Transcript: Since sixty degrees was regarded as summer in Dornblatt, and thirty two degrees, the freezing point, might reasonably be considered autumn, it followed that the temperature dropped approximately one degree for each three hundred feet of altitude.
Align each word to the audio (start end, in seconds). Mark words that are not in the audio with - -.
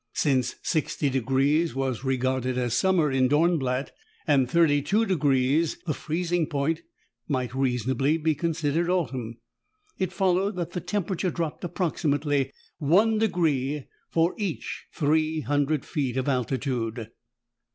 Since 0.15 0.55
sixty 0.63 1.11
degrees 1.11 1.75
was 1.75 2.03
regarded 2.03 2.57
as 2.57 2.73
summer 2.73 3.11
in 3.11 3.27
Dornblatt, 3.27 3.91
and 4.25 4.49
thirty 4.49 4.81
two 4.81 5.05
degrees, 5.05 5.77
the 5.85 5.93
freezing 5.93 6.47
point, 6.47 6.81
might 7.27 7.53
reasonably 7.53 8.17
be 8.17 8.33
considered 8.33 8.89
autumn, 8.89 9.37
it 9.99 10.11
followed 10.11 10.55
that 10.55 10.71
the 10.71 10.81
temperature 10.81 11.29
dropped 11.29 11.63
approximately 11.63 12.51
one 12.79 13.19
degree 13.19 13.83
for 14.09 14.33
each 14.39 14.85
three 14.91 15.41
hundred 15.41 15.85
feet 15.85 16.17
of 16.17 16.27
altitude. 16.27 17.11